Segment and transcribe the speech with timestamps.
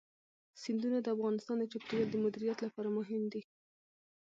[0.61, 3.41] سیندونه د افغانستان د چاپیریال د مدیریت لپاره مهم دي.